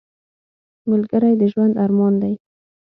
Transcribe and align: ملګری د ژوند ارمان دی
ملګری 0.89 1.33
د 1.39 1.43
ژوند 1.51 1.73
ارمان 1.85 2.13
دی 2.21 2.33